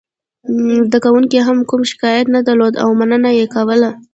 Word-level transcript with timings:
زده 0.85 0.97
کوونکو 1.05 1.37
هم 1.47 1.57
کوم 1.69 1.81
شکایت 1.91 2.25
نه 2.35 2.39
درلود 2.47 2.73
او 2.83 2.89
مننه 2.99 3.31
یې 3.39 3.45
کوله. 3.55 3.89